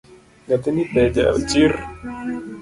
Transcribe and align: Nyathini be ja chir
Nyathini 0.47 0.83
be 0.91 1.03
ja 1.15 1.25
chir 1.49 1.71